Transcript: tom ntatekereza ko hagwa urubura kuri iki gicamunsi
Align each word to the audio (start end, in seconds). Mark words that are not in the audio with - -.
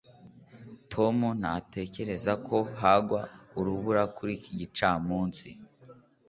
tom 0.91 1.17
ntatekereza 1.39 2.33
ko 2.47 2.57
hagwa 2.81 3.21
urubura 3.59 4.03
kuri 4.15 4.31
iki 4.39 4.51
gicamunsi 4.59 5.49